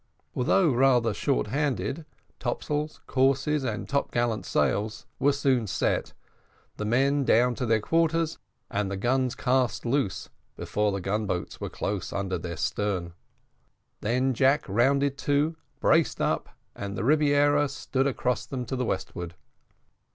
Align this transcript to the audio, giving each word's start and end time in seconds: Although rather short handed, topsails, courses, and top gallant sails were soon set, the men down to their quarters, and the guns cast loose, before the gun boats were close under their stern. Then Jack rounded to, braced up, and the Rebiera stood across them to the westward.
Although 0.35 0.71
rather 0.71 1.13
short 1.13 1.45
handed, 1.45 2.07
topsails, 2.39 3.01
courses, 3.05 3.63
and 3.63 3.87
top 3.87 4.09
gallant 4.11 4.47
sails 4.47 5.05
were 5.19 5.31
soon 5.31 5.67
set, 5.67 6.13
the 6.77 6.85
men 6.85 7.23
down 7.23 7.53
to 7.53 7.67
their 7.67 7.81
quarters, 7.81 8.39
and 8.71 8.89
the 8.89 8.97
guns 8.97 9.35
cast 9.35 9.85
loose, 9.85 10.29
before 10.55 10.91
the 10.91 11.01
gun 11.01 11.27
boats 11.27 11.61
were 11.61 11.69
close 11.69 12.11
under 12.11 12.39
their 12.39 12.57
stern. 12.57 13.13
Then 13.99 14.33
Jack 14.33 14.65
rounded 14.67 15.19
to, 15.19 15.55
braced 15.79 16.19
up, 16.19 16.49
and 16.75 16.97
the 16.97 17.03
Rebiera 17.03 17.69
stood 17.69 18.07
across 18.07 18.47
them 18.47 18.65
to 18.65 18.75
the 18.75 18.85
westward. 18.85 19.35